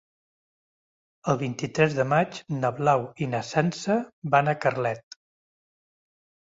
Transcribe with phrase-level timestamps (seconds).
[1.33, 4.01] El vint-i-tres de maig na Blau i na Sança
[4.37, 5.23] van a Carlet.